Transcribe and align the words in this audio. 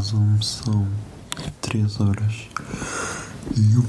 Zoom, 0.00 0.40
são 0.40 0.86
3 1.60 2.00
horas 2.00 2.34
e 3.56 3.76
1 3.76 3.84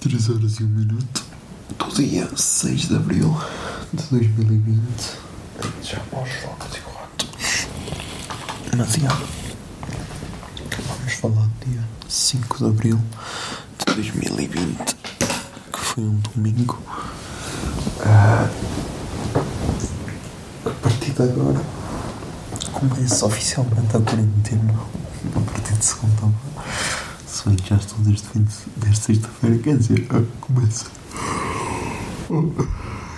3 0.00 0.30
horas 0.30 0.60
e 0.60 0.64
1 0.64 0.66
minuto 0.68 1.24
do 1.78 1.94
dia 1.94 2.28
6 2.36 2.88
de 2.88 2.96
Abril 2.96 3.36
de 3.92 4.02
2020 4.04 4.80
Já 5.82 5.98
aos 6.12 6.30
focos 6.30 6.76
e 6.76 6.80
rato 6.80 7.26
Mas 8.76 8.92
já. 8.94 9.08
Vamos 10.88 11.12
falar 11.14 11.46
do 11.46 11.66
dia 11.70 11.82
5 12.08 12.58
de 12.58 12.64
Abril 12.64 13.00
de 13.86 13.94
2020 13.94 14.94
Que 15.72 15.78
foi 15.78 16.04
um 16.04 16.20
domingo. 16.34 16.78
Ah, 18.04 18.48
A 20.64 20.70
partir 20.70 21.10
de 21.12 21.22
agora 21.22 21.81
começa 22.70 23.26
oficialmente 23.26 23.96
a 23.96 24.00
quarentena 24.00 24.74
a 25.36 25.40
partir 25.40 25.74
de 25.74 25.84
segunda 25.84 26.32
se 27.26 27.48
bem 27.48 27.56
que 27.56 27.70
já 27.70 27.76
estou 27.76 27.98
desde, 28.00 28.26
desde 28.76 29.00
sexta-feira 29.00 29.58
quer 29.58 29.76
dizer, 29.78 30.06
começa 30.40 30.86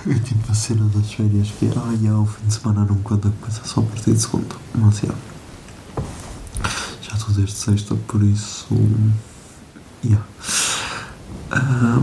é 0.07 0.15
tipo 0.19 0.51
a 0.53 0.55
cena 0.55 0.89
das 0.95 1.13
férias 1.13 1.49
que 1.59 1.67
é, 1.67 1.71
ah, 1.77 1.95
já, 2.03 2.19
o 2.19 2.27
fim 2.27 2.47
de 2.47 2.55
semana 2.55 2.85
não 2.85 2.97
conta, 2.99 3.33
começa 3.41 3.65
só 3.65 3.81
a 3.81 3.85
partir 3.85 4.13
de 4.13 4.21
segunda 4.21 4.57
mas 4.75 4.99
já 4.99 5.15
já 7.03 7.15
estou 7.15 7.35
desde 7.35 7.53
sexta, 7.57 7.95
por 8.09 8.23
isso 8.23 8.67
já. 10.03 10.21
Ahm, 11.51 12.03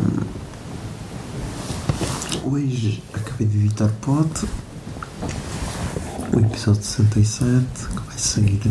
hoje 2.44 3.04
acabei 3.14 3.48
de 3.48 3.58
editar 3.66 3.90
pod 4.02 4.30
o 6.34 6.40
episódio 6.40 6.84
67 6.84 7.66
que 7.90 8.02
vai 8.08 8.18
sair 8.18 8.62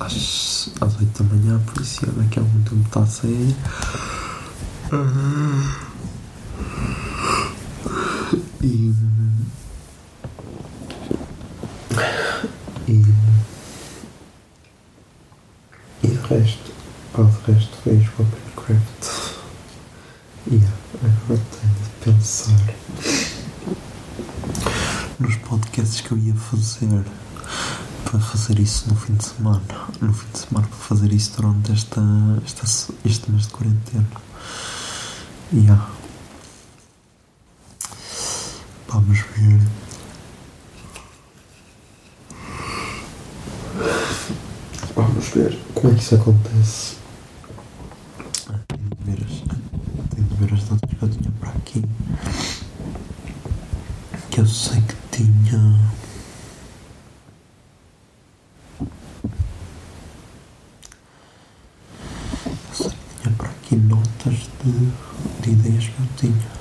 às, 0.00 0.70
às 0.80 0.96
8 0.98 1.22
da 1.22 1.34
manhã, 1.34 1.60
por 1.66 1.82
isso 1.82 2.06
já 2.06 2.12
daqui 2.12 2.38
a 2.38 2.42
algum 2.42 2.62
tempo 2.62 2.86
está 2.86 3.00
a 3.00 3.06
sair. 3.06 3.56
E. 8.62 8.94
E. 12.88 13.04
E 16.02 16.06
de 16.06 16.14
resto, 16.28 16.72
pá, 17.12 17.22
de 17.22 17.52
resto 17.52 17.78
vejo 17.84 18.10
o 18.18 18.22
Minecraft. 18.22 19.38
E 20.50 20.62
agora 21.04 21.40
tenho 21.50 21.74
de 21.74 21.90
pensar 22.04 23.27
podcasts 25.78 26.00
que 26.00 26.12
eu 26.12 26.18
ia 26.18 26.34
fazer 26.34 27.04
para 28.04 28.18
fazer 28.18 28.58
isso 28.58 28.88
no 28.88 28.96
fim 28.96 29.14
de 29.14 29.24
semana. 29.24 29.62
No 30.00 30.12
fim 30.12 30.26
de 30.32 30.38
semana 30.38 30.66
para 30.66 30.78
fazer 30.78 31.12
isso 31.12 31.36
durante 31.36 31.72
esta, 31.72 32.00
esta, 32.44 32.92
este 33.04 33.30
mês 33.30 33.46
de 33.46 33.52
quarentena. 33.52 34.06
Yeah. 35.52 35.88
Vamos 38.88 39.18
ver. 39.36 39.60
Vamos 44.96 45.28
ver 45.28 45.58
como 45.74 45.92
é 45.92 45.96
que 45.96 46.02
isso 46.02 46.14
acontece. 46.16 46.96
Ah, 48.48 48.58
Tenho 48.66 48.88
de 48.88 49.04
ver 49.04 49.24
as, 49.24 50.10
tenho 50.10 50.26
de 50.26 50.34
ver 50.34 50.54
as 50.54 50.64
datas 50.64 50.90
que 50.90 51.02
eu 51.02 51.08
tinha 51.08 51.30
para 51.38 51.50
aqui 51.50 51.84
que 54.38 54.42
eu 54.42 54.46
sei 54.46 54.80
que 54.82 54.94
tinha. 55.10 55.90
Eu 62.68 62.74
sei 62.74 62.92
aqui 63.68 63.76
notas 63.76 64.48
de, 64.64 65.42
de 65.42 65.50
ideias 65.50 65.84
que 65.84 66.00
eu 66.00 66.08
tinha. 66.16 66.58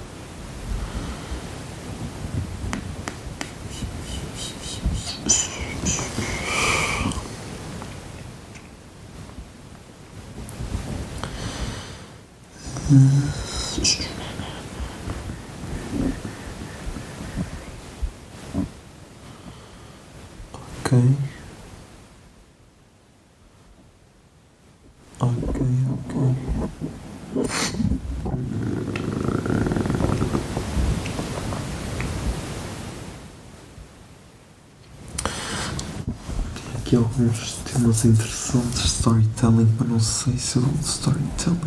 Aqui 36.88 36.96
alguns 36.96 37.54
temas 37.66 38.06
interessantes 38.06 38.82
de 38.82 38.88
storytelling, 38.88 39.68
mas 39.78 39.90
não 39.90 40.00
sei 40.00 40.38
se 40.38 40.56
eu 40.56 40.64
de 40.64 40.86
storytelling. 40.86 41.58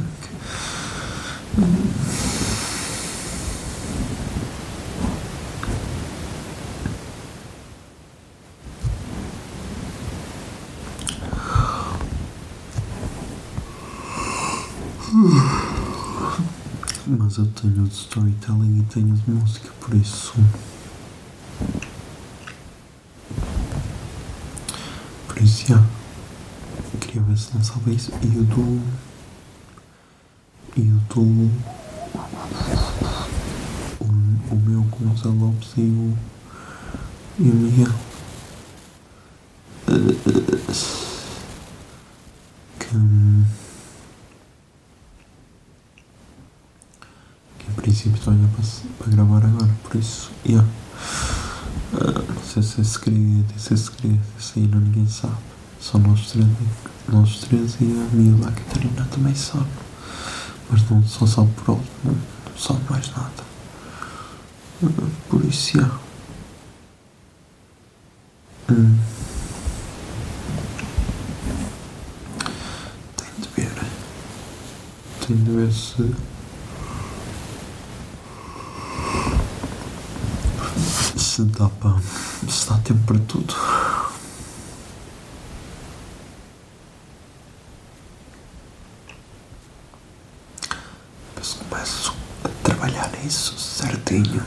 Mas 17.07 17.37
eu 17.37 17.47
tenho 17.47 17.85
de 17.87 17.95
storytelling 17.95 18.79
e 18.79 18.83
tenho 18.95 19.15
de 19.15 19.31
música, 19.31 19.69
por 19.81 19.95
isso. 19.95 20.33
Isso, 25.43 25.69
já. 25.69 25.83
Queria 27.01 27.23
ver 27.23 27.39
se 27.39 27.57
lançava 27.57 27.91
isso. 27.91 28.13
E 28.23 28.27
o 28.27 28.45
do. 28.45 28.83
E 30.77 30.83
o. 30.83 31.01
O, 34.01 34.05
o 34.05 34.57
meu 34.57 34.85
com 34.91 35.05
o 35.05 35.17
Zé 35.17 35.29
e 35.79 35.81
o. 35.81 36.19
E 37.39 37.51
o 37.51 37.55
Miguel. 37.55 37.93
Que. 42.79 42.87
que 47.59 47.71
em 47.71 47.75
princípio 47.77 48.15
estou 48.15 48.35
ainda 48.35 48.49
para, 48.49 48.65
para 48.99 49.13
gravar 49.13 49.45
agora, 49.47 49.71
por 49.85 49.97
isso, 49.97 50.31
yeah. 50.47 50.69
Ah, 51.93 52.23
se 52.45 52.63
se 52.63 52.81
escrita 52.81 53.59
se 53.59 53.75
escrita, 53.75 54.21
isso 54.39 54.53
aí 54.57 54.67
não 54.69 54.79
ninguém 54.81 55.09
sabe. 55.09 55.35
Só 55.81 55.99
nós 55.99 56.31
três, 56.31 56.47
nós 57.09 57.41
três 57.41 57.77
e 57.81 57.85
a 57.85 58.15
Mila, 58.15 58.49
a 58.49 58.53
Catarina 58.53 59.09
também 59.11 59.35
sabe. 59.35 59.67
Mas 60.71 60.89
não 60.89 61.03
só 61.05 61.27
sabe 61.27 61.51
por 61.57 61.71
alto, 61.73 61.85
não, 62.05 62.15
sabe 62.57 62.81
mais 62.89 63.11
nada. 63.11 63.43
Ah, 64.85 65.09
por 65.29 65.45
isso, 65.45 65.79
já. 65.79 65.91
Hum. 68.71 68.97
Tem 73.17 73.29
de 73.41 73.49
ver. 73.57 73.73
Tem 75.27 75.37
de 75.37 75.51
ver 75.51 75.73
se 75.73 76.30
Se 81.31 81.45
dá 81.45 81.69
para. 81.69 81.95
Se 82.49 82.69
dá 82.69 82.77
tempo 82.79 83.07
para 83.07 83.19
tudo. 83.21 83.55
Depois 91.29 91.53
começo 91.53 92.15
a 92.43 92.49
trabalhar 92.65 93.13
nisso 93.23 93.57
certinho. 93.57 94.43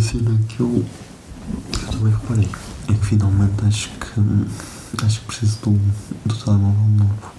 Uma 0.00 0.08
cena 0.08 0.40
que 0.48 0.60
eu, 0.60 0.82
também 1.90 2.10
reparei 2.10 2.48
é 2.88 2.94
que 2.94 3.04
finalmente 3.04 3.66
acho 3.66 3.90
que 3.90 5.04
acho 5.04 5.20
que 5.20 5.26
preciso 5.26 5.58
do, 5.60 5.78
do 6.24 6.34
telemóvel 6.34 6.88
novo. 6.88 7.32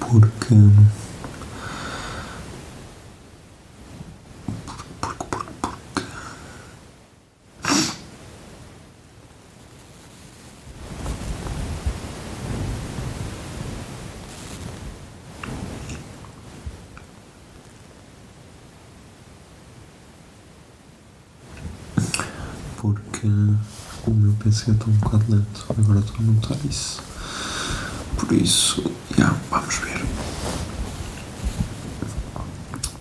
Porque, 0.00 0.54
porque, 4.98 5.36
porque. 22.80 23.00
Porque 23.20 24.10
o 24.10 24.14
meu 24.14 24.32
PC 24.32 24.70
está 24.70 24.86
um 24.86 24.92
bocado 24.92 25.24
lento. 25.28 25.66
Agora 25.68 26.00
estou 26.00 26.16
a 26.20 26.22
notar 26.22 26.56
isso. 26.64 27.02
Por 28.16 28.32
isso, 28.32 28.82
já, 29.14 29.36
vamos 29.50 29.74
ver. 29.76 30.02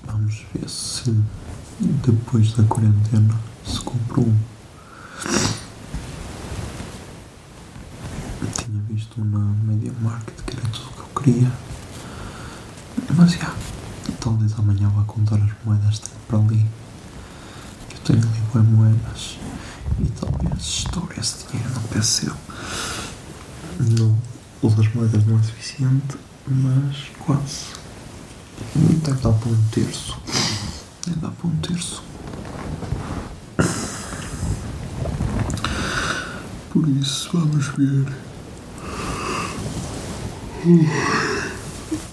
Vamos 0.06 0.46
ver 0.54 0.70
se 0.70 1.16
depois 2.06 2.52
da 2.52 2.64
quarentena 2.64 3.34
se 3.66 3.80
compro 3.80 4.24
um. 4.24 4.38
Tinha 8.58 8.82
visto 8.90 9.22
um 9.22 9.26
na 9.26 9.40
Media 9.64 9.94
Market 10.02 10.36
que 10.46 10.58
era 10.58 10.68
tudo 10.68 10.90
o 10.90 10.94
que 10.94 11.00
eu 11.00 11.24
queria. 11.24 11.52
Mas 13.16 13.32
já, 13.32 13.56
talvez 14.20 14.54
amanhã 14.60 14.90
vá 14.90 15.04
contar 15.04 15.38
as 15.38 15.52
moedas 15.64 16.00
que 16.00 16.10
tenho 16.10 16.22
para 16.28 16.40
ali. 16.40 16.66
Eu 17.92 18.00
tenho 18.00 18.20
ali 18.20 18.42
boas 18.52 18.68
moedas. 18.68 19.40
E 20.00 20.06
talvez 20.20 20.62
estoure 20.62 21.20
esse 21.20 21.48
dinheiro 21.48 21.74
no 21.74 21.82
PC. 21.90 22.32
Não, 23.80 24.18
as 24.64 24.94
moedas 24.94 25.26
não 25.26 25.40
é 25.40 25.44
suficiente, 25.44 26.18
mas 26.48 26.98
quase. 27.20 27.66
Deve 28.76 29.22
dar 29.22 29.34
para 29.34 29.50
um 29.50 29.64
terço. 29.72 30.18
Deve 31.06 31.20
dar 31.20 31.32
para 31.32 31.48
um 31.48 31.56
terço. 31.58 32.04
Por 36.72 36.88
isso, 36.88 37.30
vamos 37.34 37.68
ver. 37.70 38.06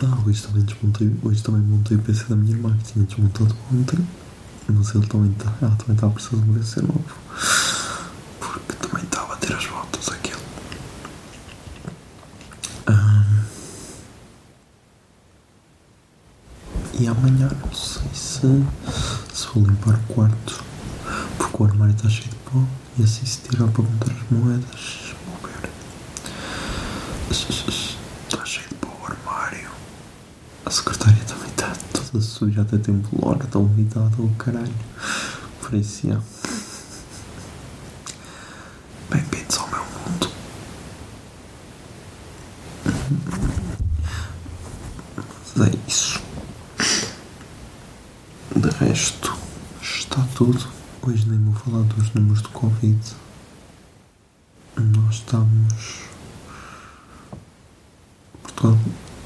Ah, 0.03 0.19
hoje 0.27 0.43
também 0.43 0.63
desmontei, 0.63 1.13
hoje 1.23 1.43
também 1.43 1.61
montei 1.63 1.97
o 1.97 2.01
PC 2.01 2.25
da 2.29 2.37
minha 2.37 2.53
irmã 2.55 2.77
que 2.79 2.93
tinha 2.93 3.05
desmontado 3.05 3.55
ontem. 3.73 3.99
Mas 4.69 4.95
ele 4.95 5.07
também 5.07 5.31
está, 5.33 5.53
ela 5.61 5.77
também 5.77 5.95
está 5.95 6.07
a 6.07 6.11
precisar 6.11 6.43
de 6.43 6.51
um 6.51 6.55
PC 6.55 6.81
novo. 6.83 7.05
Porque 8.41 8.73
também 8.75 9.05
está 9.05 9.23
a 9.23 9.27
bater 9.27 9.46
as 9.57 9.65
voltas 9.65 10.09
aquilo. 10.11 10.41
Ahm. 12.87 13.45
e 16.99 17.07
amanhã 17.09 17.51
não 17.65 17.73
sei 17.73 18.03
se, 18.13 18.41
se 19.33 19.47
vou 19.55 19.65
limpar 19.65 19.95
o 19.95 20.13
quarto. 20.15 20.65
Porque 21.39 21.63
o 21.63 21.67
armário 21.67 21.95
está 21.95 22.09
cheio 22.09 22.29
de 22.29 22.37
pó. 22.37 22.63
E 22.99 23.03
assim 23.05 23.27
se 23.27 23.41
tirar 23.43 23.69
para 23.69 23.85
contar 23.85 24.13
as 24.13 24.31
moedas. 24.31 25.15
Vou 25.27 25.51
ver. 25.51 25.71
Está 27.31 28.45
cheio 28.45 28.69
de 28.69 28.75
pó 28.77 28.89
o 28.89 29.07
armário. 29.07 29.71
A 30.65 30.71
secretária 30.71 31.23
também 31.27 31.49
está 31.49 31.73
toda 31.93 32.21
suja, 32.23 32.63
até 32.63 32.79
tem 32.79 32.95
um 32.95 32.99
blog, 33.13 33.45
está 33.45 33.59
umidade, 33.59 34.15
o 34.21 34.29
caralho. 34.39 34.73
Por 35.61 35.75
isso. 35.75 36.07
Bem-vindos 39.11 39.59
ao 39.59 39.69
meu 39.69 39.85
mundo. 39.85 40.31
Mas 45.57 45.69
é 45.69 45.76
isso. 45.87 46.21
De 48.55 48.69
resto, 48.85 49.37
está 49.83 50.23
tudo. 50.35 50.67
Hoje 51.03 51.29
nem 51.29 51.39
vou 51.45 51.55
falar 51.55 51.83
dos 51.85 52.13
números 52.15 52.43
de 52.43 52.49
Covid. 52.49 53.01
Nós 54.77 55.17
estamos. 55.17 56.01
Portugal 58.43 58.79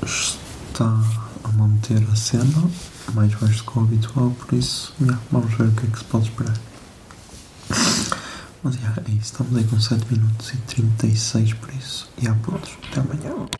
está 0.05 1.01
a 1.45 1.49
manter 1.53 2.03
a 2.11 2.17
cena 2.17 2.71
mais 3.15 3.35
baixo 3.35 3.65
do 3.65 3.71
que 3.71 3.79
o 3.79 3.83
habitual, 3.83 4.31
por 4.31 4.55
isso, 4.55 4.93
já, 5.01 5.19
vamos 5.31 5.53
ver 5.55 5.69
o 5.69 5.73
que 5.73 5.87
é 5.87 5.91
que 5.91 5.99
se 5.99 6.05
pode 6.05 6.29
esperar. 6.29 6.57
Mas 8.63 8.75
já, 8.75 8.95
é 9.07 9.11
isso, 9.11 9.33
estamos 9.33 9.57
aí 9.57 9.65
com 9.65 9.81
7 9.81 10.07
minutos 10.13 10.53
e 10.53 10.57
36, 10.59 11.55
por 11.55 11.71
isso, 11.75 12.09
já 12.21 12.35
prontos, 12.35 12.77
até 12.91 13.01
amanhã. 13.01 13.60